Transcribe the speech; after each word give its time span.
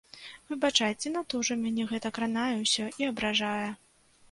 Выбачайце, 0.51 1.11
надта 1.17 1.41
ўжо 1.43 1.59
мяне 1.67 1.87
гэта 1.93 2.13
кранае 2.19 2.51
ўсё 2.65 2.91
і 3.05 3.11
абражае. 3.13 3.71